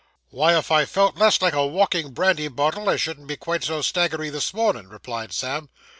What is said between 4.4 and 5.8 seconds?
mornin',' replied Sam.